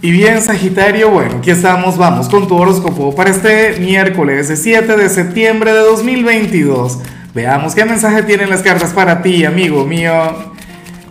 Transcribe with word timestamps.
Y 0.00 0.12
bien, 0.12 0.40
Sagitario, 0.40 1.10
bueno, 1.10 1.38
aquí 1.38 1.50
estamos, 1.50 1.98
vamos 1.98 2.28
con 2.28 2.46
tu 2.46 2.54
horóscopo 2.54 3.16
para 3.16 3.30
este 3.30 3.80
miércoles 3.80 4.48
7 4.54 4.96
de 4.96 5.08
septiembre 5.08 5.72
de 5.72 5.80
2022. 5.80 7.00
Veamos 7.34 7.74
qué 7.74 7.84
mensaje 7.84 8.22
tienen 8.22 8.48
las 8.48 8.62
cartas 8.62 8.92
para 8.92 9.22
ti, 9.22 9.44
amigo 9.44 9.84
mío. 9.84 10.12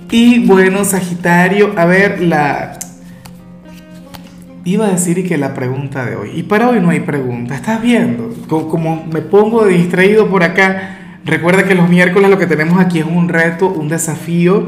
Y 0.10 0.46
bueno, 0.46 0.86
Sagitario, 0.86 1.74
a 1.76 1.84
ver, 1.84 2.22
la... 2.22 2.80
Iba 4.64 4.88
a 4.88 4.92
decir 4.92 5.28
que 5.28 5.38
la 5.38 5.54
pregunta 5.54 6.06
de 6.06 6.16
hoy, 6.16 6.32
y 6.36 6.44
para 6.44 6.70
hoy 6.70 6.80
no 6.80 6.90
hay 6.90 7.02
pregunta, 7.02 7.56
¿estás 7.56 7.82
viendo? 7.82 8.34
Como 8.48 9.06
me 9.12 9.22
pongo 9.22 9.66
distraído 9.66 10.30
por 10.30 10.44
acá, 10.44 11.18
recuerda 11.26 11.66
que 11.66 11.76
los 11.76 11.90
miércoles 11.90 12.30
lo 12.30 12.40
que 12.40 12.48
tenemos 12.48 12.80
aquí 12.80 13.00
es 13.00 13.06
un 13.06 13.28
reto, 13.28 13.68
un 13.68 13.90
desafío 13.90 14.66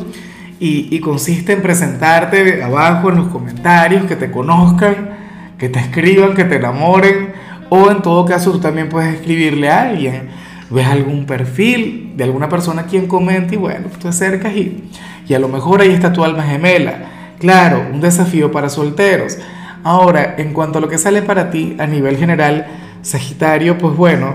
y, 0.59 0.99
consiste 0.99 1.53
en 1.53 1.61
presentarte 1.61 2.61
abajo 2.61 3.09
en 3.09 3.15
los 3.15 3.27
comentarios, 3.27 4.05
que 4.05 4.15
te 4.15 4.29
conozcan, 4.29 5.17
que 5.57 5.69
te 5.69 5.79
escriban, 5.79 6.35
que 6.35 6.43
te 6.43 6.57
enamoren, 6.57 7.31
o 7.69 7.89
en 7.89 8.01
todo 8.01 8.25
caso 8.25 8.51
tú 8.51 8.59
también 8.59 8.89
puedes 8.89 9.15
escribirle 9.15 9.69
a 9.69 9.83
alguien. 9.83 10.29
Ves 10.69 10.87
algún 10.87 11.25
perfil 11.25 12.13
de 12.15 12.25
alguna 12.25 12.49
persona 12.49 12.83
quien 12.83 13.07
comenta 13.07 13.55
y 13.55 13.57
bueno, 13.57 13.87
te 13.99 14.07
acercas 14.07 14.53
y, 14.53 14.89
y 15.27 15.33
a 15.33 15.39
lo 15.39 15.47
mejor 15.47 15.81
ahí 15.81 15.91
está 15.91 16.11
tu 16.11 16.23
alma 16.23 16.43
gemela. 16.43 17.35
Claro, 17.39 17.87
un 17.91 18.01
desafío 18.01 18.51
para 18.51 18.69
solteros. 18.69 19.37
Ahora, 19.83 20.35
en 20.37 20.53
cuanto 20.53 20.77
a 20.77 20.81
lo 20.81 20.89
que 20.89 20.97
sale 20.97 21.21
para 21.21 21.49
ti 21.49 21.77
a 21.79 21.87
nivel 21.87 22.17
general, 22.17 22.67
Sagitario, 23.01 23.77
pues 23.77 23.95
bueno, 23.95 24.33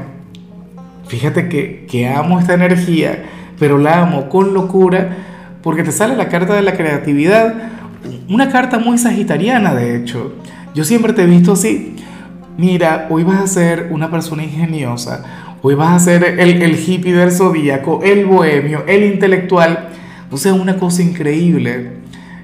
fíjate 1.07 1.51
que, 1.51 1.87
que 1.89 2.09
amo 2.09 2.41
esta 2.41 2.55
energía, 2.55 3.25
pero 3.59 3.77
la 3.77 4.01
amo 4.01 4.31
con 4.31 4.55
locura 4.55 5.34
porque 5.65 5.83
te 5.83 5.93
sale 5.93 6.15
la 6.15 6.29
carta 6.29 6.55
de 6.55 6.63
la 6.63 6.77
creatividad, 6.77 7.55
una 8.29 8.51
carta 8.51 8.79
muy 8.79 8.99
sagitariana 8.99 9.75
de 9.75 9.97
hecho. 9.97 10.35
Yo 10.75 10.85
siempre 10.85 11.15
te 11.15 11.23
he 11.23 11.27
visto 11.27 11.55
así. 11.55 11.97
Mira, 12.59 13.09
hoy 13.11 13.25
vas 13.25 13.41
a 13.41 13.47
ser 13.47 13.89
una 13.91 14.11
persona 14.11 14.45
ingeniosa, 14.45 15.25
hoy 15.63 15.75
vas 15.75 15.97
a 15.97 16.05
ser 16.05 16.39
el, 16.39 16.63
el 16.63 16.79
hippie 16.79 17.15
del 17.15 17.33
zodíaco, 17.33 18.03
el 18.05 18.27
bohemio, 18.27 18.85
el 18.87 19.05
intelectual. 19.05 19.89
O 20.31 20.37
sea, 20.37 20.53
una 20.53 20.77
cosa 20.77 21.03
increíble. 21.03 21.93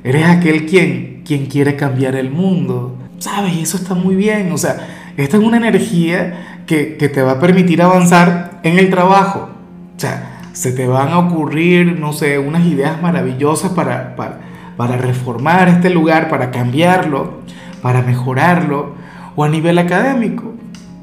Eres 0.02 0.24
aquel 0.26 0.64
quien, 0.64 1.22
quien 1.24 1.46
quiere 1.46 1.76
cambiar 1.76 2.16
el 2.16 2.30
mundo. 2.30 2.96
¿Sabes? 3.18 3.52
Eso 3.58 3.76
está 3.76 3.94
muy 3.94 4.14
bien. 4.14 4.50
O 4.50 4.56
sea, 4.56 4.78
esta 5.18 5.36
es 5.36 5.42
una 5.42 5.58
energía 5.58 6.62
que, 6.66 6.96
que 6.96 7.10
te 7.10 7.20
va 7.20 7.32
a 7.32 7.38
permitir 7.40 7.82
avanzar 7.82 8.60
en 8.62 8.78
el 8.78 8.88
trabajo. 8.88 9.50
O 9.96 10.00
sea, 10.00 10.29
se 10.52 10.72
te 10.72 10.86
van 10.86 11.08
a 11.08 11.18
ocurrir, 11.18 11.98
no 11.98 12.12
sé, 12.12 12.38
unas 12.38 12.66
ideas 12.66 13.00
maravillosas 13.00 13.72
para, 13.72 14.16
para, 14.16 14.96
reformar 14.96 15.68
este 15.68 15.90
lugar, 15.90 16.28
para 16.28 16.50
cambiarlo, 16.50 17.40
para 17.82 18.02
mejorarlo, 18.02 18.94
o 19.36 19.44
a 19.44 19.48
nivel 19.48 19.78
académico. 19.78 20.54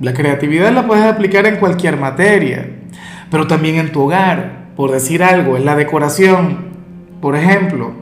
La 0.01 0.13
creatividad 0.13 0.71
la 0.71 0.85
puedes 0.85 1.05
aplicar 1.05 1.45
en 1.45 1.57
cualquier 1.57 1.97
materia, 1.97 2.69
pero 3.31 3.47
también 3.47 3.75
en 3.75 3.91
tu 3.91 4.01
hogar, 4.01 4.67
por 4.75 4.91
decir 4.91 5.23
algo, 5.23 5.57
en 5.57 5.65
la 5.65 5.75
decoración, 5.75 6.67
por 7.21 7.35
ejemplo, 7.35 7.93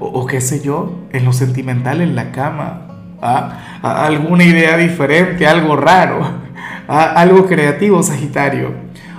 o, 0.00 0.26
qué 0.26 0.40
sé 0.40 0.60
yo, 0.60 0.96
en 1.12 1.24
lo 1.24 1.32
sentimental, 1.32 2.00
en 2.00 2.14
la 2.14 2.30
cama, 2.30 2.86
¿ah? 3.20 3.58
alguna 3.82 4.44
idea 4.44 4.76
diferente, 4.76 5.46
algo 5.46 5.76
raro, 5.76 6.20
¿ah? 6.88 7.12
algo 7.16 7.46
creativo, 7.46 8.02
Sagitario, 8.02 8.72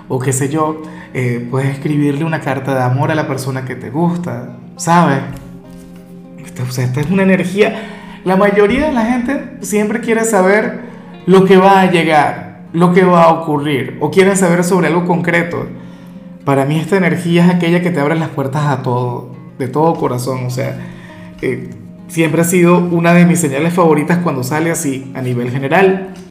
o 0.07 0.19
qué 0.19 0.33
sé 0.33 0.49
yo, 0.49 0.81
eh, 1.13 1.47
puedes 1.49 1.69
escribirle 1.69 2.23
una 2.23 2.39
carta 2.39 2.75
de 2.75 2.83
amor 2.83 3.11
a 3.11 3.15
la 3.15 3.27
persona 3.27 3.65
que 3.65 3.75
te 3.75 3.89
gusta, 3.89 4.57
¿sabes? 4.77 5.19
o 6.61 6.71
sea, 6.71 6.85
esta 6.85 7.01
es 7.01 7.09
una 7.09 7.23
energía. 7.23 8.21
La 8.25 8.35
mayoría 8.35 8.87
de 8.87 8.93
la 8.93 9.05
gente 9.05 9.57
siempre 9.61 10.01
quiere 10.01 10.25
saber 10.25 10.81
lo 11.25 11.45
que 11.45 11.57
va 11.57 11.81
a 11.81 11.91
llegar, 11.91 12.63
lo 12.73 12.93
que 12.93 13.03
va 13.03 13.23
a 13.23 13.33
ocurrir, 13.33 13.97
o 14.01 14.11
quieren 14.11 14.35
saber 14.35 14.63
sobre 14.63 14.87
algo 14.87 15.05
concreto. 15.05 15.67
Para 16.43 16.65
mí 16.65 16.79
esta 16.79 16.97
energía 16.97 17.45
es 17.45 17.55
aquella 17.55 17.81
que 17.81 17.91
te 17.91 17.99
abre 17.99 18.15
las 18.15 18.29
puertas 18.29 18.65
a 18.65 18.81
todo, 18.81 19.35
de 19.57 19.67
todo 19.67 19.95
corazón. 19.95 20.45
O 20.45 20.49
sea, 20.49 20.77
eh, 21.41 21.69
siempre 22.07 22.41
ha 22.41 22.45
sido 22.45 22.79
una 22.79 23.13
de 23.13 23.25
mis 23.25 23.39
señales 23.39 23.73
favoritas 23.73 24.19
cuando 24.19 24.43
sale 24.43 24.71
así, 24.71 25.11
a 25.15 25.21
nivel 25.21 25.51
general. 25.51 26.13